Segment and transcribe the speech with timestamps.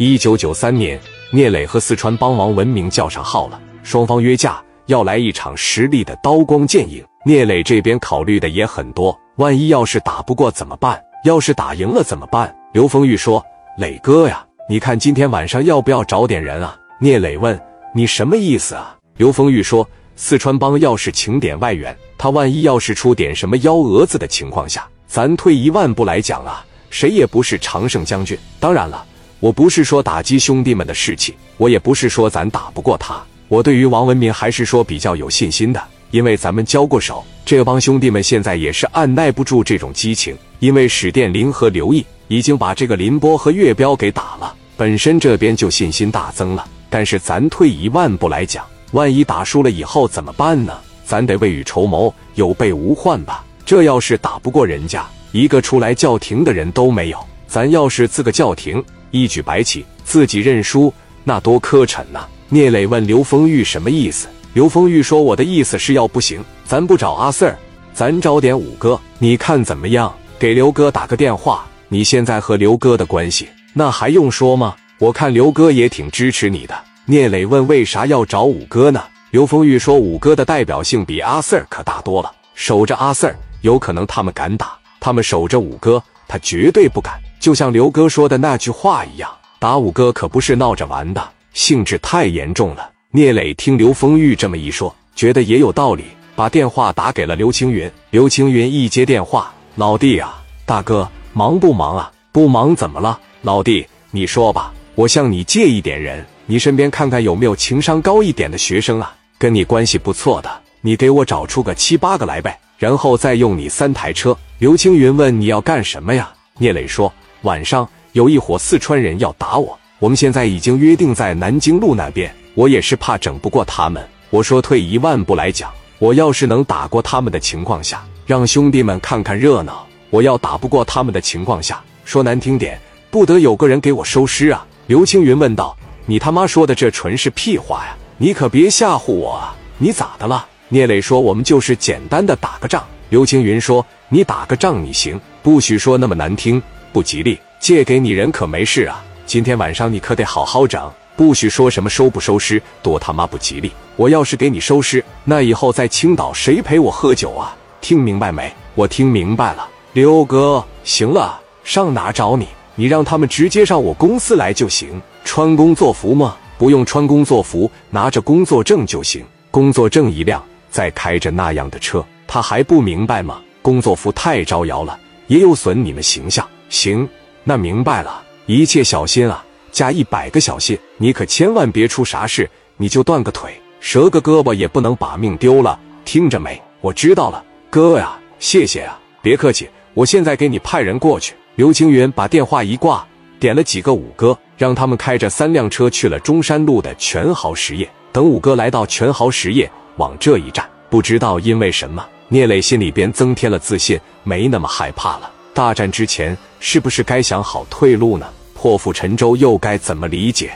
[0.00, 0.96] 一九九三年，
[1.32, 7.04] 聂磊和四川帮王文明叫上号了，双方约架要来一场实力的刀光剑影。
[7.26, 11.02] 聂磊这边考虑的也很多，万一要是打不过怎么办？
[11.24, 12.54] 要是打赢了怎么办？
[12.72, 13.44] 刘丰玉说
[13.76, 17.60] ：“磊哥呀，你看今天晚上要不要找点人啊？”聂磊问
[17.92, 19.84] ：“你什么意思啊？”刘丰玉说
[20.14, 28.38] ：“四川帮要是请点外援，他万一要是出点什么幺蛾子的情况下，咱退一万步来讲啊，谁也不是常胜将军。
[28.60, 29.04] 当然了。”
[29.40, 33.22] 我不是说打击兄弟们的士气，我也不是说咱打不过他。
[33.46, 37.24] 我对于王文明还是说比较有信心的，因为咱们交过手。
[37.44, 46.66] 这帮兄弟们现在也是按耐不住这种激情，因为史殿林和刘毅已经把这个林波和岳彪给打了，本身这边就信心大增了。
[46.90, 50.76] 但是咱退一万步来讲，万一打输了以后怎么办呢？
[51.04, 53.44] 咱得未雨绸缪，有备无患吧。
[53.64, 58.84] 这要是打不过人家，一个出来叫停的人都没有，咱要是自个叫停。
[59.10, 60.92] 一举白起，自己认输，
[61.24, 62.26] 那多磕碜呐！
[62.48, 64.28] 聂磊问刘丰玉什么意思？
[64.54, 67.54] 刘丰玉说：“我的意思是要不行，咱不找阿 Sir，
[67.92, 70.12] 咱找点五哥，你看怎么样？
[70.38, 71.66] 给刘哥打个电话。
[71.88, 74.74] 你现在和刘哥的关系，那还用说吗？
[74.98, 84.66] 我看刘哥也挺支持你的。”聂磊问：“为啥要找五哥呢？”刘丰玉说：“五哥的代表性比阿 Sir 可大多了，守着阿 Sir，有可能他们敢打；
[84.98, 92.90] 他们守着五哥，他绝对不敢。”就像刘哥说的那句话一样，打五哥可不是闹着玩的，性质太严重了。
[93.10, 96.04] 聂磊听刘丰玉这么一说，觉得也有道理，
[96.36, 97.90] 把电话打给了刘青云。
[98.10, 102.12] 刘青云一接电话：“老弟啊，大哥，忙不忙啊？
[102.32, 103.18] 不忙怎么了？
[103.40, 110.50] 老弟，你说吧，我向你借一点人，你身边看看有没有情商高一点的学生啊，跟你关系不错的，
[110.82, 117.10] 你给我找出个七八个来呗，然后再用你三台车。”刘青云问：“你要干什么呀？”聂磊说。
[117.42, 122.32] 晚上有一伙四川人要打我，我们现在已经约定在南京路那边。
[122.54, 124.04] 我也是怕整不过他们。
[124.30, 129.86] 我说退一万步来讲，我要是能打过他们的情况下，让兄弟们看看热闹。
[130.10, 134.66] 我要打不过他们的情况下，说难听点，不得有个人给我收尸啊！
[134.88, 137.96] 刘青云问道：“你他妈说的这纯是屁话呀！
[138.16, 139.54] 你可别吓唬我啊！
[139.78, 146.60] 你咋的了？”聂磊说：“我们就是简单的打个仗。”刘青云说：“你打个仗你行，不许说那么难听。”
[146.92, 149.04] 不吉利，借给你人可没事啊！
[149.26, 153.70] 今天晚上你可得好好整，不许说什么收不收尸，多他妈不吉利！
[153.96, 157.56] 我要是给你收尸，那以后在青岛谁陪我喝酒啊？
[157.80, 158.52] 听明白没？
[158.74, 162.48] 我听明白了，刘哥，行了，上哪找你？
[162.74, 165.00] 你让他们直接上我公司来就行。
[165.24, 166.36] 穿工作服吗？
[166.56, 169.24] 不用穿工作服，拿着工作证就行。
[169.50, 173.40] 工作证一亮，再开着那样的车，他还不明白吗？
[173.60, 176.48] 工作服太招摇了，也有损你们形象。
[176.68, 177.08] 行，
[177.44, 186.60] 那明白了，一切小心啊，加一百个小心，你可千万别出啥事，你就断个腿、折个胳膊也不能把命丢了，听着没？
[186.80, 191.34] 我知道了，哥呀，谢谢啊，别客气，我现在给你派人过去。
[191.56, 193.04] 刘青云把电话一挂，
[193.40, 197.88] 点了几个五哥，让他们开着三辆车去了中山路的全豪实业。
[198.12, 205.30] 等五哥来到全豪实业，往这一站，不知道因为什么，聂磊心里边增添了自信，没那么害怕了。
[205.52, 208.26] 大战之前，是不是该想好退路呢？
[208.54, 210.52] 破釜沉舟又该怎么理解？